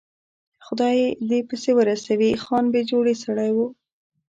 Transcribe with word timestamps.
خدای 0.65 0.95
یې 1.03 1.09
دې 1.29 1.39
پسې 1.49 1.71
ورسوي، 1.75 2.31
خان 2.43 2.65
بې 2.73 2.81
جوړې 2.91 3.13
سړی 3.23 3.49
و. 3.55 3.57